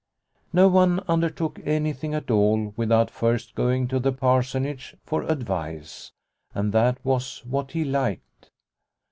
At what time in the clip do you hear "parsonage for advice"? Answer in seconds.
4.11-6.11